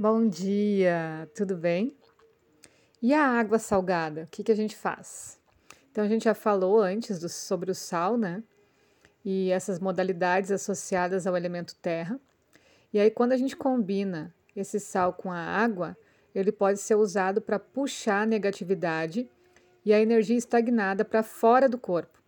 Bom 0.00 0.28
dia, 0.28 1.28
tudo 1.34 1.56
bem? 1.56 1.92
E 3.02 3.12
a 3.12 3.26
água 3.26 3.58
salgada, 3.58 4.22
o 4.22 4.26
que, 4.28 4.44
que 4.44 4.52
a 4.52 4.54
gente 4.54 4.76
faz? 4.76 5.40
Então, 5.90 6.04
a 6.04 6.06
gente 6.06 6.22
já 6.22 6.34
falou 6.34 6.80
antes 6.80 7.18
do, 7.18 7.28
sobre 7.28 7.72
o 7.72 7.74
sal, 7.74 8.16
né? 8.16 8.44
E 9.24 9.50
essas 9.50 9.80
modalidades 9.80 10.52
associadas 10.52 11.26
ao 11.26 11.36
elemento 11.36 11.74
terra. 11.82 12.20
E 12.92 13.00
aí, 13.00 13.10
quando 13.10 13.32
a 13.32 13.36
gente 13.36 13.56
combina 13.56 14.32
esse 14.54 14.78
sal 14.78 15.12
com 15.14 15.32
a 15.32 15.40
água, 15.40 15.96
ele 16.32 16.52
pode 16.52 16.78
ser 16.78 16.94
usado 16.94 17.40
para 17.40 17.58
puxar 17.58 18.22
a 18.22 18.26
negatividade 18.26 19.28
e 19.84 19.92
a 19.92 20.00
energia 20.00 20.38
estagnada 20.38 21.04
para 21.04 21.24
fora 21.24 21.68
do 21.68 21.76
corpo. 21.76 22.22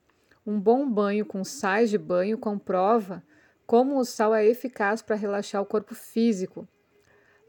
Um 0.44 0.58
bom 0.58 0.90
banho 0.90 1.24
com 1.24 1.44
sais 1.44 1.88
de 1.88 1.98
banho 1.98 2.36
comprova 2.36 3.22
como 3.64 3.96
o 3.96 4.04
sal 4.04 4.34
é 4.34 4.44
eficaz 4.44 5.02
para 5.02 5.14
relaxar 5.14 5.62
o 5.62 5.66
corpo 5.66 5.94
físico 5.94 6.66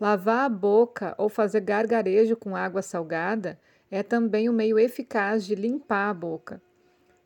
Lavar 0.01 0.45
a 0.45 0.49
boca 0.49 1.13
ou 1.15 1.29
fazer 1.29 1.61
gargarejo 1.61 2.35
com 2.35 2.55
água 2.55 2.81
salgada 2.81 3.59
é 3.91 4.01
também 4.01 4.49
um 4.49 4.53
meio 4.53 4.79
eficaz 4.79 5.45
de 5.45 5.53
limpar 5.53 6.09
a 6.09 6.13
boca. 6.15 6.59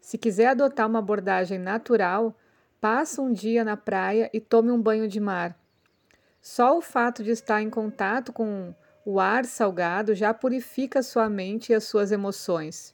Se 0.02 0.18
quiser 0.18 0.48
adotar 0.48 0.86
uma 0.86 1.00
abordagem 1.00 1.58
natural, 1.58 2.36
passe 2.82 3.22
um 3.22 3.32
dia 3.32 3.64
na 3.64 3.78
praia 3.78 4.30
e 4.34 4.42
tome 4.42 4.72
um 4.72 4.82
banho 4.82 5.08
de 5.08 5.22
mar. 5.22 5.58
Só 6.42 6.78
o 6.78 6.82
fato 6.82 7.24
de 7.24 7.32
estar 7.32 7.62
em 7.62 7.70
contato 7.70 8.34
com 8.34 8.76
o 9.06 9.22
ar 9.22 9.46
salgado 9.46 10.14
já 10.14 10.34
purifica 10.34 11.02
sua 11.02 11.30
mente 11.30 11.72
e 11.72 11.76
as 11.76 11.86
suas 11.86 12.12
emoções. 12.12 12.94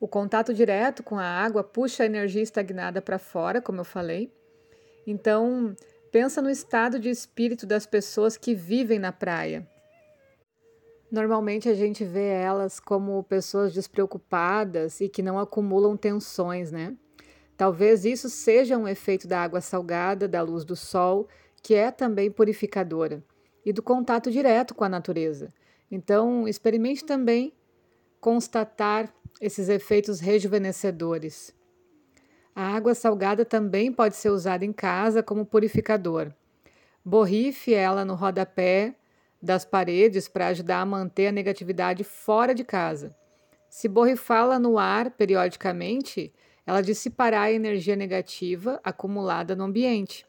O 0.00 0.08
contato 0.08 0.52
direto 0.52 1.04
com 1.04 1.16
a 1.16 1.24
água 1.24 1.62
puxa 1.62 2.02
a 2.02 2.06
energia 2.06 2.42
estagnada 2.42 3.00
para 3.00 3.20
fora, 3.20 3.62
como 3.62 3.80
eu 3.80 3.84
falei. 3.84 4.34
Então, 5.06 5.76
Pensa 6.14 6.40
no 6.40 6.48
estado 6.48 7.00
de 7.00 7.10
espírito 7.10 7.66
das 7.66 7.86
pessoas 7.86 8.36
que 8.36 8.54
vivem 8.54 9.00
na 9.00 9.10
praia. 9.10 9.68
Normalmente 11.10 11.68
a 11.68 11.74
gente 11.74 12.04
vê 12.04 12.28
elas 12.28 12.78
como 12.78 13.20
pessoas 13.24 13.74
despreocupadas 13.74 15.00
e 15.00 15.08
que 15.08 15.24
não 15.24 15.40
acumulam 15.40 15.96
tensões, 15.96 16.70
né? 16.70 16.96
Talvez 17.56 18.04
isso 18.04 18.30
seja 18.30 18.78
um 18.78 18.86
efeito 18.86 19.26
da 19.26 19.42
água 19.42 19.60
salgada, 19.60 20.28
da 20.28 20.40
luz 20.40 20.64
do 20.64 20.76
sol, 20.76 21.26
que 21.60 21.74
é 21.74 21.90
também 21.90 22.30
purificadora, 22.30 23.20
e 23.66 23.72
do 23.72 23.82
contato 23.82 24.30
direto 24.30 24.72
com 24.72 24.84
a 24.84 24.88
natureza. 24.88 25.52
Então, 25.90 26.46
experimente 26.46 27.04
também 27.04 27.52
constatar 28.20 29.12
esses 29.40 29.68
efeitos 29.68 30.20
rejuvenescedores. 30.20 31.52
A 32.54 32.76
água 32.76 32.94
salgada 32.94 33.44
também 33.44 33.92
pode 33.92 34.14
ser 34.14 34.30
usada 34.30 34.64
em 34.64 34.72
casa 34.72 35.22
como 35.22 35.44
purificador. 35.44 36.32
Borrife 37.04 37.74
ela 37.74 38.04
no 38.04 38.14
rodapé 38.14 38.94
das 39.42 39.64
paredes 39.64 40.28
para 40.28 40.46
ajudar 40.46 40.80
a 40.80 40.86
manter 40.86 41.26
a 41.26 41.32
negatividade 41.32 42.04
fora 42.04 42.54
de 42.54 42.62
casa. 42.62 43.14
Se 43.68 43.88
borrifá-la 43.88 44.58
no 44.58 44.78
ar 44.78 45.10
periodicamente, 45.10 46.32
ela 46.64 46.80
dissipará 46.80 47.42
a 47.42 47.52
energia 47.52 47.96
negativa 47.96 48.80
acumulada 48.84 49.56
no 49.56 49.64
ambiente, 49.64 50.24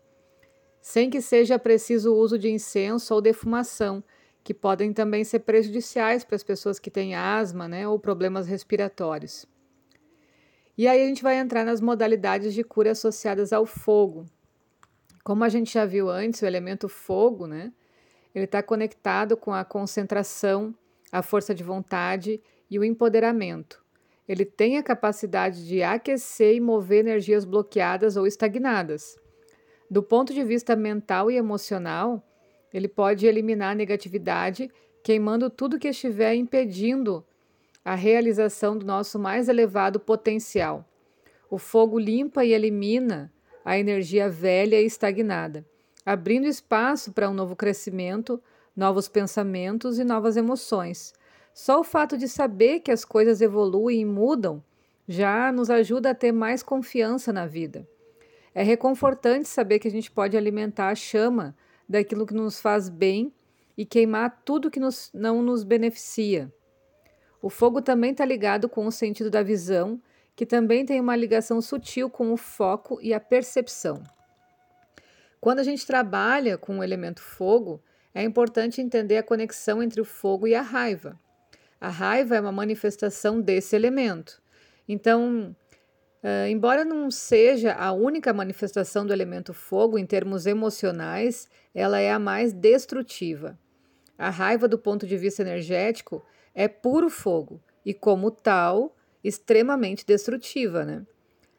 sem 0.82 1.10
que 1.10 1.22
seja 1.22 1.60
preciso 1.60 2.12
o 2.12 2.18
uso 2.18 2.40
de 2.40 2.50
incenso 2.50 3.14
ou 3.14 3.22
defumação, 3.22 4.04
que 4.44 4.54
podem 4.54 4.92
também 4.92 5.24
ser 5.24 5.40
prejudiciais 5.40 6.24
para 6.24 6.36
as 6.36 6.44
pessoas 6.44 6.80
que 6.80 6.92
têm 6.92 7.16
asma 7.16 7.68
né, 7.68 7.88
ou 7.88 8.00
problemas 8.00 8.48
respiratórios. 8.48 9.48
E 10.78 10.88
aí 10.88 11.02
a 11.02 11.08
gente 11.08 11.24
vai 11.24 11.38
entrar 11.38 11.64
nas 11.64 11.80
modalidades 11.80 12.54
de 12.54 12.64
cura 12.64 12.92
associadas 12.92 13.54
ao 13.54 13.66
fogo. 13.66 14.26
Como 15.24 15.44
a 15.44 15.50
gente 15.50 15.74
já 15.74 15.86
viu 15.86 16.10
antes, 16.10 16.42
o 16.42 16.46
elemento 16.46 16.90
fogo, 16.90 17.48
né? 17.48 17.72
Ele 18.34 18.44
está 18.44 18.62
conectado 18.62 19.38
com 19.38 19.54
a 19.54 19.64
concentração, 19.64 20.76
a 21.10 21.22
força 21.22 21.56
de 21.56 21.64
vontade 21.64 22.42
e 22.70 22.78
o 22.78 22.84
empoderamento. 22.84 23.82
Ele 24.28 24.44
tem 24.44 24.78
a 24.78 24.84
capacidade 24.84 25.66
de 25.66 25.82
aquecer 25.82 26.56
e 26.56 26.60
mover 26.60 27.00
energias 27.00 27.46
bloqueadas 27.46 28.18
ou 28.18 28.28
estagnadas. 28.28 29.18
Do 29.90 30.04
ponto 30.04 30.34
de 30.34 30.44
vista 30.44 30.76
mental 30.76 31.32
e 31.32 31.38
emocional, 31.38 32.22
ele 32.74 32.90
pode 32.90 33.26
eliminar 33.26 33.72
a 33.72 33.76
negatividade, 33.76 34.70
queimando 35.02 35.50
tudo 35.50 35.80
que 35.80 35.88
estiver 35.88 36.36
impedindo 36.36 37.26
a 37.86 37.94
realização 37.94 38.76
do 38.76 38.84
nosso 38.84 39.20
mais 39.20 39.48
elevado 39.48 40.00
potencial. 40.00 40.84
O 41.52 41.60
fogo 41.60 42.00
limpa 42.00 42.44
e 42.44 42.52
elimina 42.52 43.32
a 43.64 43.78
energia 43.78 44.28
velha 44.28 44.82
e 44.82 44.86
estagnada, 44.86 45.64
abrindo 46.04 46.48
espaço 46.48 47.14
para 47.14 47.30
um 47.30 47.34
novo 47.34 47.56
crescimento, 47.56 48.42
novos 48.76 49.08
pensamentos 49.08 50.00
e 50.00 50.04
novas 50.04 50.36
emoções. 50.36 51.14
Só 51.54 51.80
o 51.80 51.84
fato 51.84 52.18
de 52.18 52.28
saber 52.28 52.80
que 52.80 52.92
as 52.92 53.06
coisas 53.06 53.40
evoluem 53.40 54.02
e 54.02 54.06
mudam 54.06 54.64
já 55.08 55.52
nos 55.52 55.70
ajuda 55.70 56.10
a 56.10 56.16
ter 56.16 56.32
mais 56.32 56.64
confiança 56.64 57.32
na 57.32 57.46
vida. 57.46 57.88
É 58.54 58.64
reconfortante 58.64 59.48
saber 59.48 59.78
que 59.78 59.88
a 59.88 59.92
gente 59.92 60.10
pode 60.10 60.36
alimentar 60.36 60.90
a 60.90 60.96
chama 60.96 61.56
daquilo 61.88 62.26
que 62.26 62.34
nos 62.34 62.60
faz 62.60 62.90
bem 62.90 63.32
e 63.78 63.86
queimar 63.86 64.42
tudo 64.44 64.72
que 64.72 64.80
nos, 64.80 65.12
não 65.14 65.44
nos 65.44 65.64
beneficia. 65.64 66.52
O 67.42 67.50
fogo 67.50 67.82
também 67.82 68.12
está 68.12 68.26
ligado 68.26 68.68
com 68.68 68.86
o 68.86 68.92
sentido 68.92 69.30
da 69.30 69.44
visão, 69.44 70.02
que 70.36 70.46
também 70.46 70.86
tem 70.86 71.00
uma 71.00 71.16
ligação 71.16 71.62
sutil 71.62 72.10
com 72.10 72.34
o 72.34 72.38
foco 72.38 73.00
e 73.02 73.14
a 73.14 73.20
percepção. 73.20 74.04
Quando 75.40 75.60
a 75.60 75.64
gente 75.64 75.86
trabalha 75.86 76.58
com 76.58 76.80
o 76.80 76.84
elemento 76.84 77.22
fogo, 77.22 77.82
é 78.14 78.24
importante 78.24 78.82
entender 78.82 79.18
a 79.18 79.24
conexão 79.24 79.84
entre 79.84 80.02
o 80.02 80.06
fogo 80.06 80.48
e 80.48 80.56
a 80.56 80.62
raiva. 80.62 81.20
A 81.80 81.90
raiva 81.90 82.36
é 82.36 82.42
uma 82.42 82.52
manifestação 82.52 83.40
desse 83.40 83.76
elemento. 83.76 84.42
Então, 84.88 85.56
uh, 86.24 86.48
embora 86.48 86.84
não 86.84 87.12
seja 87.12 87.74
a 87.74 87.92
única 87.92 88.34
manifestação 88.34 89.06
do 89.06 89.14
elemento 89.14 89.54
fogo 89.54 90.00
em 90.00 90.06
termos 90.06 90.46
emocionais, 90.46 91.48
ela 91.74 92.00
é 92.00 92.12
a 92.12 92.18
mais 92.18 92.54
destrutiva. 92.54 93.60
A 94.18 94.30
raiva, 94.30 94.68
do 94.68 94.80
ponto 94.80 95.06
de 95.06 95.18
vista 95.18 95.42
energético, 95.42 96.26
é 96.56 96.70
puro 96.70 97.10
fogo 97.10 97.62
e, 97.86 97.94
como 97.94 98.32
tal, 98.32 98.96
extremamente 99.22 100.06
destrutiva. 100.06 100.86
Né? 100.86 101.06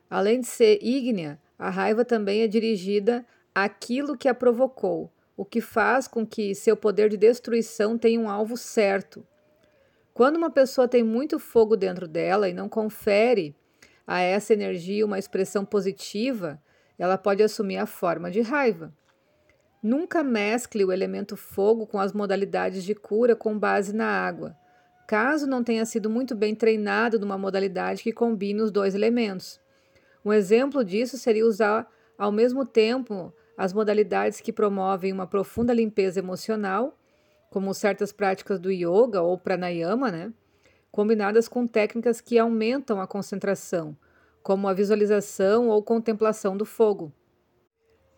Além 0.09 0.41
de 0.41 0.47
ser 0.47 0.83
ígnea, 0.83 1.39
a 1.59 1.69
raiva 1.69 2.05
também 2.05 2.41
é 2.41 2.49
dirigida 2.49 3.25
àquilo 3.55 4.17
que 4.17 4.29
a 4.29 4.35
provocou, 4.35 5.13
o 5.37 5.45
que 5.45 5.61
faz 5.61 6.09
com 6.09 6.27
que 6.27 6.55
seu 6.55 6.77
poder 6.77 7.11
de 7.11 7.19
destruição 7.19 7.99
tenha 7.99 8.19
um 8.19 8.31
alvo 8.31 8.57
certo. 8.57 9.25
Quando 10.15 10.37
uma 10.37 10.51
pessoa 10.51 10.89
tem 10.89 11.05
muito 11.05 11.39
fogo 11.39 11.77
dentro 11.77 12.09
dela 12.09 12.49
e 12.49 12.55
não 12.55 12.71
confere 12.71 13.55
a 14.07 14.21
essa 14.21 14.55
energia 14.55 15.05
uma 15.05 15.19
expressão 15.19 15.65
positiva, 15.65 16.61
ela 16.99 17.19
pode 17.19 17.43
assumir 17.43 17.77
a 17.77 17.85
forma 17.85 18.31
de 18.31 18.41
raiva. 18.41 18.95
Nunca 19.83 20.25
mescle 20.25 20.85
o 20.87 20.93
elemento 20.93 21.37
fogo 21.37 21.87
com 21.87 22.01
as 22.01 22.15
modalidades 22.15 22.83
de 22.83 22.95
cura 22.95 23.37
com 23.37 23.59
base 23.59 23.95
na 23.95 24.07
água 24.07 24.57
caso 25.07 25.47
não 25.47 25.63
tenha 25.63 25.85
sido 25.85 26.11
muito 26.11 26.35
bem 26.35 26.55
treinado 26.55 27.19
numa 27.19 27.39
modalidade 27.39 28.03
que 28.03 28.13
combine 28.13 28.61
os 28.61 28.71
dois 28.71 28.95
elementos. 28.95 29.61
Um 30.25 30.33
exemplo 30.33 30.85
disso 30.85 31.17
seria 31.17 31.47
usar 31.47 31.89
ao 32.19 32.33
mesmo 32.33 32.67
tempo 32.67 33.33
as 33.57 33.73
modalidades 33.73 34.41
que 34.41 34.53
promovem 34.53 35.13
uma 35.13 35.27
profunda 35.27 35.73
limpeza 35.73 36.19
emocional, 36.19 36.99
como 37.51 37.73
certas 37.73 38.13
práticas 38.13 38.59
do 38.59 38.71
yoga 38.71 39.23
ou 39.23 39.39
pranayama, 39.39 40.11
né? 40.11 40.33
combinadas 40.97 41.47
com 41.47 41.67
técnicas 41.67 42.23
que 42.23 42.39
aumentam 42.39 42.99
a 42.99 43.07
concentração, 43.07 43.95
como 44.43 44.67
a 44.67 44.73
visualização 44.73 45.69
ou 45.69 45.83
contemplação 45.83 46.57
do 46.57 46.65
fogo. 46.65 47.13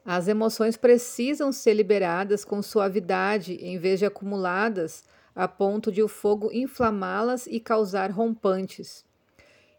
As 0.05 0.29
emoções 0.29 0.77
precisam 0.77 1.51
ser 1.51 1.75
liberadas 1.75 2.45
com 2.45 2.63
suavidade 2.63 3.55
em 3.55 3.79
vez 3.79 3.99
de 3.99 4.07
acumuladas 4.07 5.03
a 5.39 5.47
ponto 5.47 5.93
de 5.93 6.03
o 6.03 6.09
fogo 6.09 6.51
inflamá-las 6.53 7.47
e 7.47 7.61
causar 7.61 8.11
rompantes. 8.11 9.07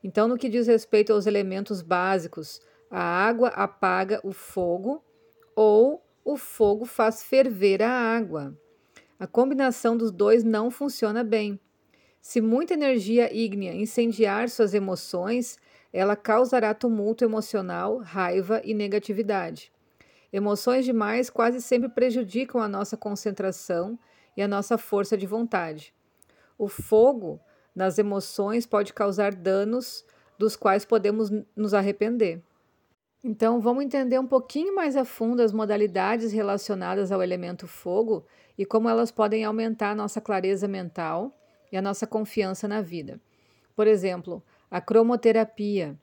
Então, 0.01 0.25
no 0.25 0.37
que 0.37 0.47
diz 0.47 0.67
respeito 0.67 1.11
aos 1.11 1.27
elementos 1.27 1.81
básicos, 1.81 2.61
a 2.89 3.01
água 3.01 3.49
apaga 3.49 4.21
o 4.23 4.31
fogo 4.31 5.03
ou 5.53 6.01
o 6.23 6.37
fogo 6.37 6.85
faz 6.85 7.23
ferver 7.23 7.83
a 7.83 7.91
água. 7.91 8.57
A 9.19 9.27
combinação 9.27 9.97
dos 9.97 10.11
dois 10.11 10.45
não 10.45 10.71
funciona 10.71 11.25
bem. 11.25 11.59
Se 12.21 12.39
muita 12.39 12.73
energia 12.73 13.29
ígnea 13.35 13.73
incendiar 13.73 14.47
suas 14.47 14.73
emoções, 14.73 15.57
ela 15.91 16.15
causará 16.15 16.73
tumulto 16.73 17.25
emocional, 17.25 17.97
raiva 17.97 18.61
e 18.63 18.73
negatividade. 18.73 19.73
Emoções 20.31 20.85
demais 20.85 21.29
quase 21.29 21.61
sempre 21.61 21.89
prejudicam 21.89 22.61
a 22.61 22.67
nossa 22.69 22.95
concentração 22.95 23.99
e 24.39 24.41
a 24.41 24.47
nossa 24.47 24.77
força 24.77 25.17
de 25.17 25.27
vontade. 25.27 25.93
O 26.57 26.69
fogo 26.69 27.41
nas 27.75 27.99
emoções 27.99 28.65
pode 28.65 28.93
causar 28.93 29.35
danos 29.35 30.05
dos 30.37 30.55
quais 30.55 30.85
podemos 30.85 31.29
nos 31.53 31.73
arrepender. 31.73 32.41
Então, 33.21 33.59
vamos 33.59 33.83
entender 33.83 34.17
um 34.17 34.25
pouquinho 34.25 34.73
mais 34.73 34.95
a 34.95 35.03
fundo 35.03 35.41
as 35.41 35.51
modalidades 35.51 36.31
relacionadas 36.31 37.11
ao 37.11 37.21
elemento 37.21 37.67
fogo 37.67 38.25
e 38.57 38.65
como 38.65 38.87
elas 38.87 39.11
podem 39.11 39.43
aumentar 39.43 39.91
a 39.91 39.95
nossa 39.95 40.21
clareza 40.21 40.69
mental 40.69 41.37
e 41.69 41.75
a 41.75 41.81
nossa 41.81 42.07
confiança 42.07 42.65
na 42.65 42.79
vida. 42.79 43.19
Por 43.75 43.87
exemplo, 43.87 44.41
a 44.71 44.79
cromoterapia. 44.79 45.99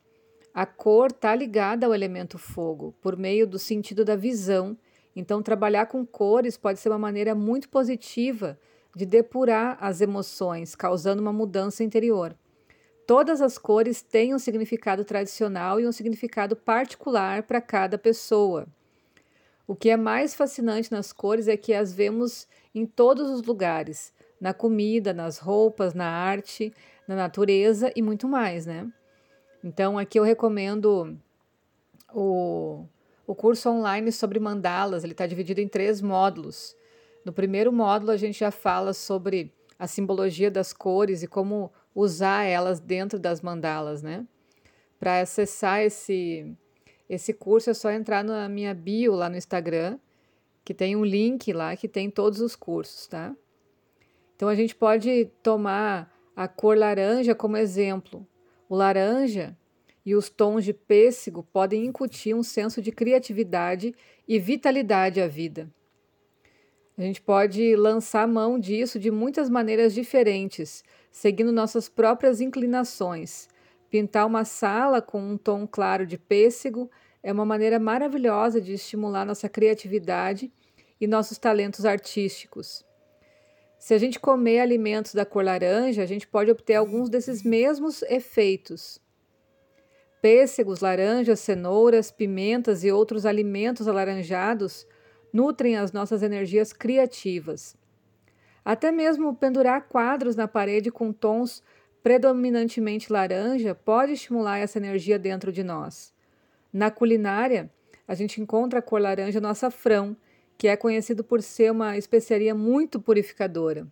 A 0.53 0.67
cor 0.67 1.07
está 1.07 1.35
ligada 1.35 1.87
ao 1.87 1.95
elemento 1.95 2.37
fogo 2.37 2.95
por 3.01 3.17
meio 3.17 3.47
do 3.47 3.59
sentido 3.59 4.05
da 4.05 4.15
visão. 4.15 4.77
Então, 5.17 5.43
trabalhar 5.43 5.87
com 5.87 6.05
cores 6.05 6.59
pode 6.59 6.79
ser 6.79 6.91
uma 6.91 6.99
maneira 6.99 7.35
muito 7.35 7.71
positiva 7.71 8.59
de 8.95 9.07
depurar 9.07 9.79
as 9.81 10.03
emoções, 10.03 10.75
causando 10.75 11.23
uma 11.23 11.33
mudança 11.33 11.83
interior. 11.83 12.37
Todas 13.07 13.41
as 13.41 13.57
cores 13.57 14.03
têm 14.03 14.35
um 14.35 14.39
significado 14.39 15.05
tradicional 15.05 15.81
e 15.81 15.87
um 15.87 15.93
significado 15.93 16.55
particular 16.55 17.45
para 17.45 17.61
cada 17.61 17.97
pessoa. 17.97 18.67
O 19.67 19.75
que 19.75 19.91
é 19.91 19.97
mais 19.97 20.35
fascinante 20.35 20.93
nas 20.93 21.13
cores 21.13 21.49
é 21.49 21.57
que 21.57 21.73
as 21.73 21.93
vemos 21.93 22.47
em 22.75 22.85
todos 22.85 23.31
os 23.31 23.43
lugares, 23.43 24.13
na 24.41 24.53
comida, 24.53 25.13
nas 25.13 25.39
roupas, 25.39 25.95
na 25.95 26.09
arte, 26.09 26.73
na 27.09 27.17
natureza 27.17 27.91
e 27.97 28.03
muito 28.03 28.29
mais, 28.29 28.67
né? 28.67 28.91
Então 29.63 29.99
aqui 29.99 30.19
eu 30.19 30.23
recomendo 30.23 31.19
o, 32.13 32.85
o 33.27 33.35
curso 33.35 33.69
online 33.69 34.13
sobre 34.13 34.39
mandalas, 34.39 35.03
ele 35.03 35.13
está 35.13 35.27
dividido 35.27 35.61
em 35.61 35.69
três 35.69 36.01
módulos. 36.01 36.77
No 37.25 37.33
primeiro 37.33 37.73
módulo 37.73 38.13
a 38.13 38.17
gente 38.17 38.39
já 38.39 38.51
fala 38.51 38.93
sobre 38.93 39.53
a 39.79 39.87
simbologia 39.87 40.51
das 40.51 40.73
cores 40.73 41.23
e 41.23 41.27
como 41.27 41.73
usar 41.95 42.45
elas 42.45 42.79
dentro 42.79 43.19
das 43.19 43.41
mandalas, 43.41 44.03
né? 44.03 44.25
Para 44.99 45.21
acessar 45.21 45.81
esse 45.81 46.57
esse 47.09 47.33
curso 47.33 47.71
é 47.71 47.75
só 47.75 47.91
entrar 47.91 48.25
na 48.25 48.49
minha 48.49 48.75
bio 48.75 49.15
lá 49.15 49.29
no 49.29 49.37
Instagram, 49.37 49.99
que 50.65 50.75
tem 50.75 50.97
um 50.97 51.05
link 51.05 51.53
lá 51.53 51.77
que 51.77 51.87
tem 51.87 52.11
todos 52.11 52.41
os 52.41 52.57
cursos, 52.57 53.07
tá? 53.07 53.35
Então 54.35 54.49
a 54.49 54.55
gente 54.55 54.75
pode 54.75 55.27
tomar 55.43 56.13
a 56.35 56.49
cor 56.49 56.77
laranja 56.77 57.35
como 57.35 57.57
exemplo. 57.57 58.27
O 58.69 58.75
laranja 58.75 59.57
e 60.07 60.15
os 60.15 60.31
tons 60.31 60.65
de 60.65 60.73
pêssego 60.73 61.43
podem 61.53 61.85
incutir 61.85 62.33
um 62.33 62.45
senso 62.45 62.81
de 62.81 62.93
criatividade 62.93 63.93
e 64.29 64.39
vitalidade 64.39 65.21
à 65.21 65.27
vida. 65.27 65.69
A 66.97 67.03
gente 67.03 67.21
pode 67.21 67.75
lançar 67.75 68.27
mão 68.29 68.57
disso 68.57 69.01
de 69.01 69.11
muitas 69.11 69.51
maneiras 69.51 69.93
diferentes, 69.93 70.85
seguindo 71.11 71.51
nossas 71.51 71.89
próprias 71.89 72.41
inclinações. 72.41 73.49
Pintar 73.91 74.27
uma 74.27 74.45
sala 74.45 75.03
com 75.03 75.21
um 75.21 75.37
tom 75.37 75.67
claro 75.67 76.07
de 76.07 76.17
pêssego 76.17 76.89
é 77.21 77.33
uma 77.33 77.45
maneira 77.45 77.81
maravilhosa 77.81 78.61
de 78.61 78.75
estimular 78.75 79.27
nossa 79.27 79.49
criatividade 79.49 80.51
e 81.01 81.07
nossos 81.07 81.37
talentos 81.37 81.85
artísticos. 81.85 82.85
Se 83.79 83.93
a 83.93 83.99
gente 83.99 84.21
comer 84.21 84.61
alimentos 84.61 85.13
da 85.13 85.27
cor 85.27 85.45
laranja, 85.45 86.03
a 86.03 86.07
gente 86.07 86.27
pode 86.27 86.51
obter 86.51 86.75
alguns 86.75 87.11
desses 87.11 87.43
mesmos 87.43 88.03
efeitos. 88.03 89.05
Pêssegos, 90.27 90.81
laranjas, 90.81 91.39
cenouras, 91.39 92.11
pimentas 92.11 92.83
e 92.83 92.91
outros 92.91 93.25
alimentos 93.25 93.87
alaranjados 93.87 94.85
nutrem 95.33 95.77
as 95.77 95.93
nossas 95.93 96.21
energias 96.21 96.73
criativas. 96.73 97.77
Até 98.65 98.91
mesmo 98.91 99.37
pendurar 99.37 99.87
quadros 99.87 100.35
na 100.35 100.49
parede 100.49 100.91
com 100.91 101.13
tons 101.13 101.63
predominantemente 102.03 103.13
laranja 103.13 103.73
pode 103.73 104.15
estimular 104.15 104.59
essa 104.59 104.79
energia 104.79 105.17
dentro 105.17 105.53
de 105.53 105.63
nós. 105.63 106.13
Na 106.73 106.91
culinária, 106.91 107.71
a 108.09 108.17
gente 108.17 108.41
encontra 108.41 108.81
a 108.81 108.83
cor 108.83 109.01
laranja 109.01 109.41
no 109.41 109.47
açafrão, 109.47 110.17
que 110.59 110.67
é 110.67 110.77
conhecido 110.77 111.23
por 111.23 111.41
ser 111.41 111.71
uma 111.71 111.97
especiaria 111.97 112.53
muito 112.53 112.99
purificadora. 112.99 113.87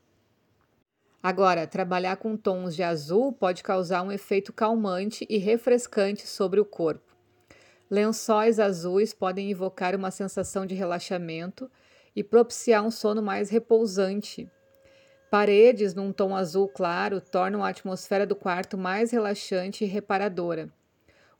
Agora, 1.27 1.67
trabalhar 1.67 2.19
com 2.19 2.37
tons 2.37 2.77
de 2.77 2.83
azul 2.83 3.33
pode 3.33 3.63
causar 3.63 4.03
um 4.03 4.13
efeito 4.13 4.53
calmante 4.53 5.27
e 5.31 5.39
refrescante 5.39 6.27
sobre 6.27 6.61
o 6.61 6.67
corpo. 6.67 7.17
Lençóis 7.91 8.61
azuis 8.61 9.15
podem 9.15 9.51
invocar 9.51 9.97
uma 9.97 10.11
sensação 10.11 10.67
de 10.67 10.75
relaxamento 10.75 11.71
e 12.15 12.23
propiciar 12.23 12.85
um 12.85 12.91
sono 12.91 13.23
mais 13.23 13.49
repousante. 13.49 14.47
Paredes 15.31 15.95
num 15.95 16.13
tom 16.13 16.37
azul 16.37 16.69
claro 16.69 17.23
tornam 17.23 17.65
a 17.65 17.71
atmosfera 17.71 18.27
do 18.27 18.37
quarto 18.37 18.77
mais 18.77 19.11
relaxante 19.11 19.83
e 19.83 19.87
reparadora. 19.87 20.69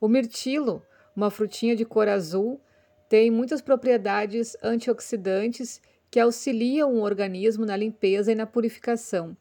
O 0.01 0.07
mirtilo, 0.07 0.81
uma 1.15 1.29
frutinha 1.29 1.75
de 1.75 1.85
cor 1.85 2.09
azul, 2.09 2.59
tem 3.07 3.29
muitas 3.29 3.61
propriedades 3.61 4.57
antioxidantes 4.63 5.79
que 6.09 6.19
auxiliam 6.19 6.91
o 6.91 7.03
organismo 7.03 7.67
na 7.67 7.77
limpeza 7.77 8.31
e 8.31 8.35
na 8.35 8.47
purificação. 8.47 9.37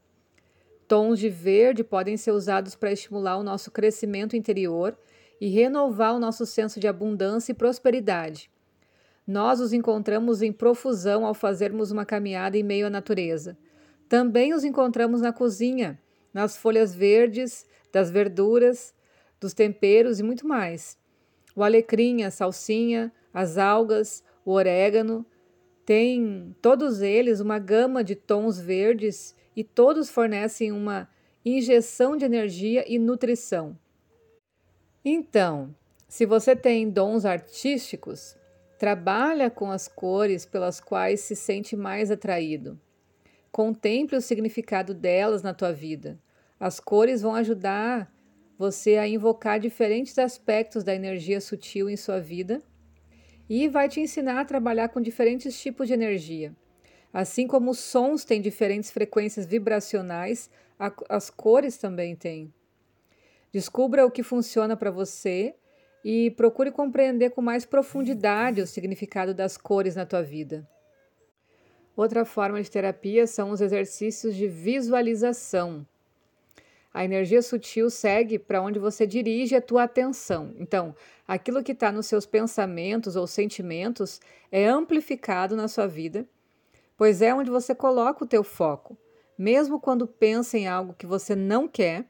Tons 0.94 1.18
de 1.18 1.28
verde 1.28 1.82
podem 1.82 2.16
ser 2.16 2.30
usados 2.30 2.76
para 2.76 2.92
estimular 2.92 3.36
o 3.36 3.42
nosso 3.42 3.68
crescimento 3.68 4.36
interior 4.36 4.96
e 5.40 5.48
renovar 5.48 6.14
o 6.14 6.20
nosso 6.20 6.46
senso 6.46 6.78
de 6.78 6.86
abundância 6.86 7.50
e 7.50 7.54
prosperidade. 7.56 8.48
Nós 9.26 9.58
os 9.58 9.72
encontramos 9.72 10.40
em 10.40 10.52
profusão 10.52 11.26
ao 11.26 11.34
fazermos 11.34 11.90
uma 11.90 12.06
caminhada 12.06 12.56
em 12.56 12.62
meio 12.62 12.86
à 12.86 12.90
natureza. 12.90 13.58
Também 14.08 14.54
os 14.54 14.62
encontramos 14.62 15.20
na 15.20 15.32
cozinha, 15.32 16.00
nas 16.32 16.56
folhas 16.56 16.94
verdes, 16.94 17.66
das 17.92 18.08
verduras, 18.08 18.94
dos 19.40 19.52
temperos 19.52 20.20
e 20.20 20.22
muito 20.22 20.46
mais. 20.46 20.96
O 21.56 21.64
alecrim, 21.64 22.22
a 22.22 22.30
salsinha, 22.30 23.12
as 23.32 23.58
algas, 23.58 24.22
o 24.44 24.52
orégano, 24.52 25.26
têm 25.84 26.54
todos 26.62 27.02
eles 27.02 27.40
uma 27.40 27.58
gama 27.58 28.04
de 28.04 28.14
tons 28.14 28.60
verdes 28.60 29.34
e 29.56 29.62
todos 29.62 30.10
fornecem 30.10 30.72
uma 30.72 31.08
injeção 31.44 32.16
de 32.16 32.24
energia 32.24 32.84
e 32.86 32.98
nutrição. 32.98 33.78
Então, 35.04 35.74
se 36.08 36.24
você 36.24 36.56
tem 36.56 36.88
dons 36.88 37.24
artísticos, 37.24 38.36
trabalha 38.78 39.50
com 39.50 39.70
as 39.70 39.86
cores 39.86 40.46
pelas 40.46 40.80
quais 40.80 41.20
se 41.20 41.36
sente 41.36 41.76
mais 41.76 42.10
atraído. 42.10 42.80
Contemple 43.52 44.16
o 44.16 44.20
significado 44.20 44.94
delas 44.94 45.42
na 45.42 45.54
tua 45.54 45.72
vida. 45.72 46.18
As 46.58 46.80
cores 46.80 47.22
vão 47.22 47.34
ajudar 47.34 48.12
você 48.58 48.96
a 48.96 49.06
invocar 49.06 49.58
diferentes 49.58 50.18
aspectos 50.18 50.84
da 50.84 50.94
energia 50.94 51.40
sutil 51.40 51.90
em 51.90 51.96
sua 51.96 52.20
vida 52.20 52.62
e 53.48 53.68
vai 53.68 53.88
te 53.88 54.00
ensinar 54.00 54.40
a 54.40 54.44
trabalhar 54.44 54.88
com 54.88 55.00
diferentes 55.00 55.60
tipos 55.60 55.88
de 55.88 55.94
energia. 55.94 56.54
Assim 57.14 57.46
como 57.46 57.70
os 57.70 57.78
sons 57.78 58.24
têm 58.24 58.40
diferentes 58.40 58.90
frequências 58.90 59.46
vibracionais, 59.46 60.50
as 61.08 61.30
cores 61.30 61.78
também 61.78 62.16
têm. 62.16 62.52
Descubra 63.52 64.04
o 64.04 64.10
que 64.10 64.24
funciona 64.24 64.76
para 64.76 64.90
você 64.90 65.54
e 66.04 66.32
procure 66.32 66.72
compreender 66.72 67.30
com 67.30 67.40
mais 67.40 67.64
profundidade 67.64 68.60
o 68.60 68.66
significado 68.66 69.32
das 69.32 69.56
cores 69.56 69.94
na 69.94 70.04
tua 70.04 70.24
vida. 70.24 70.68
Outra 71.96 72.24
forma 72.24 72.60
de 72.60 72.68
terapia 72.68 73.28
são 73.28 73.50
os 73.50 73.60
exercícios 73.60 74.34
de 74.34 74.48
visualização. 74.48 75.86
A 76.92 77.04
energia 77.04 77.42
sutil 77.42 77.90
segue 77.90 78.40
para 78.40 78.60
onde 78.60 78.80
você 78.80 79.06
dirige 79.06 79.54
a 79.54 79.62
tua 79.62 79.84
atenção. 79.84 80.52
Então, 80.58 80.96
aquilo 81.28 81.62
que 81.62 81.72
está 81.72 81.92
nos 81.92 82.06
seus 82.06 82.26
pensamentos 82.26 83.14
ou 83.14 83.28
sentimentos 83.28 84.20
é 84.50 84.66
amplificado 84.66 85.54
na 85.54 85.68
sua 85.68 85.86
vida, 85.86 86.28
pois 86.96 87.22
é 87.22 87.34
onde 87.34 87.50
você 87.50 87.74
coloca 87.74 88.24
o 88.24 88.26
teu 88.26 88.44
foco. 88.44 88.96
Mesmo 89.36 89.80
quando 89.80 90.06
pensa 90.06 90.56
em 90.56 90.66
algo 90.66 90.94
que 90.94 91.06
você 91.06 91.34
não 91.34 91.66
quer, 91.66 92.06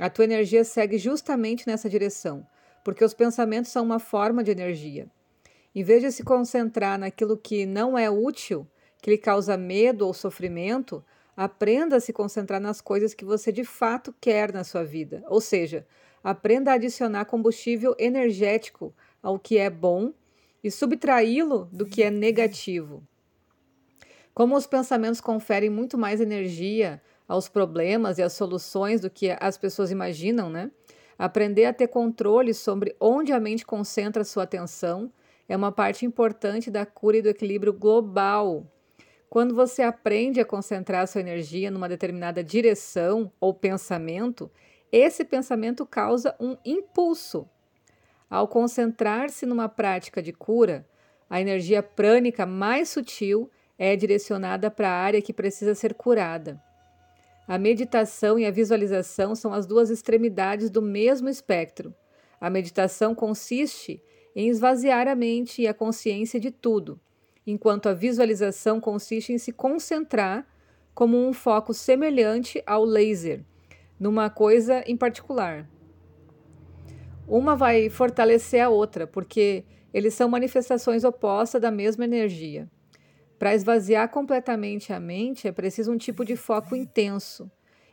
a 0.00 0.10
tua 0.10 0.24
energia 0.24 0.64
segue 0.64 0.98
justamente 0.98 1.66
nessa 1.66 1.88
direção, 1.88 2.46
porque 2.82 3.04
os 3.04 3.14
pensamentos 3.14 3.70
são 3.70 3.84
uma 3.84 3.98
forma 3.98 4.42
de 4.42 4.50
energia. 4.50 5.08
Em 5.74 5.82
vez 5.82 6.02
de 6.02 6.10
se 6.10 6.22
concentrar 6.22 6.98
naquilo 6.98 7.36
que 7.36 7.64
não 7.66 7.96
é 7.96 8.10
útil, 8.10 8.66
que 9.00 9.10
lhe 9.10 9.18
causa 9.18 9.56
medo 9.56 10.06
ou 10.06 10.14
sofrimento, 10.14 11.04
aprenda 11.36 11.96
a 11.96 12.00
se 12.00 12.12
concentrar 12.12 12.60
nas 12.60 12.80
coisas 12.80 13.14
que 13.14 13.24
você 13.24 13.52
de 13.52 13.64
fato 13.64 14.14
quer 14.20 14.52
na 14.52 14.64
sua 14.64 14.84
vida. 14.84 15.22
Ou 15.28 15.40
seja, 15.40 15.86
aprenda 16.22 16.70
a 16.70 16.74
adicionar 16.74 17.24
combustível 17.26 17.94
energético 17.98 18.94
ao 19.22 19.38
que 19.38 19.58
é 19.58 19.68
bom 19.68 20.12
e 20.62 20.70
subtraí-lo 20.70 21.68
do 21.72 21.84
que 21.84 22.02
é 22.02 22.10
negativo. 22.10 23.02
Como 24.34 24.56
os 24.56 24.66
pensamentos 24.66 25.20
conferem 25.20 25.70
muito 25.70 25.96
mais 25.96 26.20
energia 26.20 27.00
aos 27.28 27.48
problemas 27.48 28.18
e 28.18 28.22
às 28.22 28.32
soluções 28.32 29.00
do 29.00 29.08
que 29.08 29.34
as 29.38 29.56
pessoas 29.56 29.92
imaginam, 29.92 30.50
né? 30.50 30.72
Aprender 31.16 31.66
a 31.66 31.72
ter 31.72 31.86
controle 31.86 32.52
sobre 32.52 32.96
onde 32.98 33.32
a 33.32 33.38
mente 33.38 33.64
concentra 33.64 34.24
sua 34.24 34.42
atenção 34.42 35.12
é 35.48 35.56
uma 35.56 35.70
parte 35.70 36.04
importante 36.04 36.68
da 36.68 36.84
cura 36.84 37.18
e 37.18 37.22
do 37.22 37.28
equilíbrio 37.28 37.72
global. 37.72 38.66
Quando 39.30 39.54
você 39.54 39.82
aprende 39.82 40.40
a 40.40 40.44
concentrar 40.44 41.06
sua 41.06 41.20
energia 41.20 41.70
numa 41.70 41.88
determinada 41.88 42.42
direção 42.42 43.30
ou 43.40 43.54
pensamento, 43.54 44.50
esse 44.90 45.24
pensamento 45.24 45.86
causa 45.86 46.34
um 46.40 46.56
impulso. 46.64 47.48
Ao 48.28 48.48
concentrar-se 48.48 49.46
numa 49.46 49.68
prática 49.68 50.20
de 50.20 50.32
cura, 50.32 50.84
a 51.30 51.40
energia 51.40 51.82
prânica 51.82 52.44
mais 52.44 52.88
sutil 52.88 53.48
é 53.78 53.96
direcionada 53.96 54.70
para 54.70 54.88
a 54.88 54.96
área 54.96 55.22
que 55.22 55.32
precisa 55.32 55.74
ser 55.74 55.94
curada. 55.94 56.60
A 57.46 57.58
meditação 57.58 58.38
e 58.38 58.46
a 58.46 58.50
visualização 58.50 59.34
são 59.34 59.52
as 59.52 59.66
duas 59.66 59.90
extremidades 59.90 60.70
do 60.70 60.80
mesmo 60.80 61.28
espectro. 61.28 61.94
A 62.40 62.48
meditação 62.48 63.14
consiste 63.14 64.02
em 64.34 64.48
esvaziar 64.48 65.06
a 65.06 65.14
mente 65.14 65.62
e 65.62 65.68
a 65.68 65.74
consciência 65.74 66.40
de 66.40 66.50
tudo, 66.50 66.98
enquanto 67.46 67.88
a 67.88 67.94
visualização 67.94 68.80
consiste 68.80 69.32
em 69.32 69.38
se 69.38 69.52
concentrar 69.52 70.46
como 70.94 71.16
um 71.16 71.32
foco 71.32 71.74
semelhante 71.74 72.62
ao 72.66 72.84
laser, 72.84 73.44
numa 73.98 74.30
coisa 74.30 74.82
em 74.86 74.96
particular. 74.96 75.68
Uma 77.26 77.56
vai 77.56 77.88
fortalecer 77.90 78.62
a 78.62 78.68
outra, 78.68 79.06
porque 79.06 79.64
eles 79.92 80.14
são 80.14 80.28
manifestações 80.28 81.04
opostas 81.04 81.60
da 81.60 81.70
mesma 81.70 82.04
energia. 82.04 82.68
Para 83.44 83.54
esvaziar 83.54 84.08
completamente 84.08 84.90
a 84.90 84.98
mente 84.98 85.46
é 85.46 85.52
preciso 85.52 85.92
um 85.92 85.98
tipo 85.98 86.24
de 86.24 86.34
foco 86.34 86.74
intenso. 86.74 87.50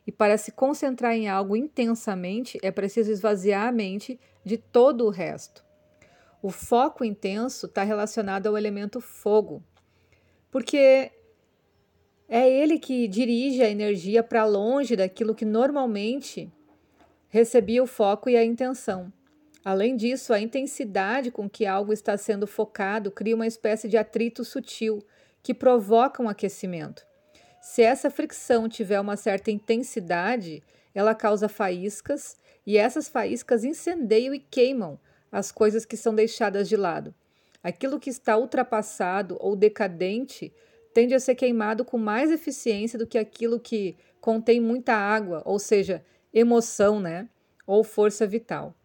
E 0.08 0.10
para 0.10 0.38
se 0.38 0.50
concentrar 0.50 1.13
em 1.13 1.27
algo 1.27 1.58
intensamente 1.58 2.58
é 2.63 2.72
preciso 2.72 3.12
esvaziar 3.12 3.67
a 3.67 3.72
mente 3.74 4.17
de 4.46 4.55
todo 4.55 5.05
o 5.05 5.10
resto. 5.10 5.62
O 6.41 6.51
foco 6.51 7.03
intenso 7.03 7.65
está 7.65 7.84
relacionado 7.84 8.48
ao 8.48 8.58
elemento 8.58 9.01
fogo, 9.01 9.62
porque 10.50 11.12
é 12.29 12.50
ele 12.50 12.79
que 12.79 13.05
dirige 13.10 13.62
a 13.62 13.70
energia 13.70 14.24
para 14.24 14.46
longe 14.46 14.96
daquilo 14.96 15.36
que 15.36 15.43
normalmente 15.43 16.50
recebia 17.27 17.84
o 17.84 17.88
foco 17.88 18.29
e 18.29 18.38
a 18.38 18.46
intenção. 18.46 19.12
Além 19.65 19.98
disso, 19.98 20.31
a 20.31 20.39
intensidade 20.39 21.29
com 21.29 21.50
que 21.50 21.65
algo 21.65 21.91
está 21.91 22.15
sendo 22.15 22.48
focado 22.48 23.12
cria 23.12 23.36
uma 23.36 23.46
espécie 23.46 23.89
de 23.89 23.98
atrito 23.98 24.46
sutil 24.46 25.03
que 25.43 25.53
provoca 25.53 26.21
um 26.21 26.29
aquecimento. 26.29 27.05
Se 27.62 27.81
essa 27.81 28.10
fricção 28.10 28.67
tiver 28.67 29.00
uma 29.00 29.15
certa 29.15 29.51
intensidade, 29.51 30.63
ela 30.93 31.13
causa 31.13 31.48
faíscas 31.48 32.36
e 32.65 32.77
essas 32.77 33.07
faíscas 33.07 33.63
incendeiam 33.63 34.33
e 34.33 34.39
queimam 34.39 35.00
as 35.31 35.51
coisas 35.51 35.86
que 35.86 35.95
são 35.95 36.13
deixadas 36.13 36.67
de 36.67 36.75
lado. 36.75 37.13
Aquilo 37.63 38.00
que 38.00 38.10
está 38.10 38.36
ultrapassado 38.38 39.38
ou 39.39 39.55
decadente 39.55 40.51
tende 40.93 41.13
a 41.13 41.19
ser 41.19 41.36
queimado 41.36 41.86
com 41.86 41.98
mais 41.98 42.31
eficiência 42.31 42.98
do 42.98 43.07
que 43.07 43.17
aquilo 43.17 43.60
que 43.60 43.95
contém 44.19 44.60
muita 44.60 44.93
água, 44.93 45.41
ou 45.45 45.57
seja, 45.57 46.03
emoção, 46.33 47.00
né? 47.00 47.29
Ou 47.65 47.83
força 47.83 48.25
vital. 48.27 48.75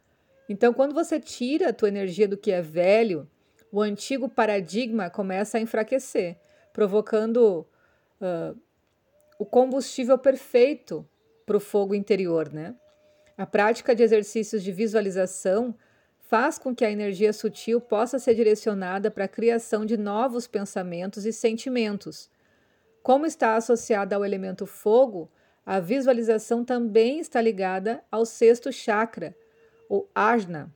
Então, 0.48 0.72
quando 0.72 0.94
você 0.94 1.18
tira 1.18 1.70
a 1.70 1.72
tua 1.72 1.88
energia 1.88 2.28
do 2.28 2.36
que 2.36 2.52
é 2.52 2.62
velho, 2.62 3.28
o 3.72 3.80
antigo 3.80 4.28
paradigma 4.28 5.10
começa 5.10 5.58
a 5.58 5.60
enfraquecer, 5.60 6.38
provocando 6.76 7.66
uh, 8.20 8.54
o 9.38 9.46
combustível 9.46 10.18
perfeito 10.18 11.08
para 11.46 11.56
o 11.56 11.60
fogo 11.60 11.94
interior, 11.94 12.52
né? 12.52 12.74
A 13.34 13.46
prática 13.46 13.94
de 13.94 14.02
exercícios 14.02 14.62
de 14.62 14.72
visualização 14.72 15.74
faz 16.28 16.58
com 16.58 16.74
que 16.74 16.84
a 16.84 16.90
energia 16.90 17.32
sutil 17.32 17.80
possa 17.80 18.18
ser 18.18 18.34
direcionada 18.34 19.10
para 19.10 19.24
a 19.24 19.28
criação 19.28 19.86
de 19.86 19.96
novos 19.96 20.46
pensamentos 20.46 21.24
e 21.24 21.32
sentimentos. 21.32 22.28
Como 23.02 23.24
está 23.24 23.56
associada 23.56 24.14
ao 24.14 24.22
elemento 24.22 24.66
fogo, 24.66 25.30
a 25.64 25.80
visualização 25.80 26.62
também 26.62 27.20
está 27.20 27.40
ligada 27.40 28.04
ao 28.12 28.26
sexto 28.26 28.70
chakra, 28.70 29.34
o 29.88 30.06
ajna. 30.14 30.70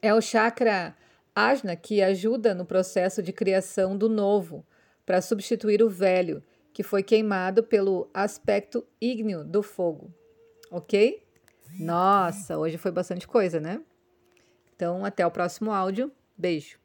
É 0.00 0.14
o 0.14 0.20
chakra 0.20 0.96
ajna 1.34 1.74
que 1.74 2.00
ajuda 2.00 2.54
no 2.54 2.64
processo 2.64 3.20
de 3.20 3.32
criação 3.32 3.98
do 3.98 4.08
novo, 4.08 4.64
para 5.04 5.20
substituir 5.20 5.82
o 5.82 5.88
velho, 5.88 6.42
que 6.72 6.82
foi 6.82 7.02
queimado 7.02 7.62
pelo 7.62 8.08
aspecto 8.14 8.86
ígneo 9.00 9.44
do 9.44 9.62
fogo. 9.62 10.12
Ok? 10.70 11.22
Nossa, 11.78 12.58
hoje 12.58 12.78
foi 12.78 12.90
bastante 12.90 13.26
coisa, 13.26 13.60
né? 13.60 13.80
Então, 14.74 15.04
até 15.04 15.26
o 15.26 15.30
próximo 15.30 15.70
áudio. 15.70 16.10
Beijo. 16.36 16.81